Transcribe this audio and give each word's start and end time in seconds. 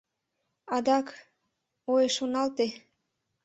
Адак... 0.75 1.07
ой, 1.93 2.05
шоналте 2.15 2.67